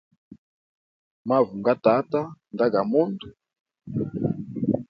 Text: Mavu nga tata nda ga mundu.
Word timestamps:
Mavu 1.27 1.53
nga 1.59 1.73
tata 1.85 2.21
nda 2.53 2.65
ga 2.73 2.81
mundu. 2.91 3.27